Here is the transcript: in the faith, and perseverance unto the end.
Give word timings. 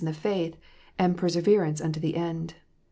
in 0.01 0.07
the 0.07 0.13
faith, 0.13 0.57
and 0.97 1.15
perseverance 1.15 1.79
unto 1.79 1.99
the 1.99 2.15
end. 2.15 2.55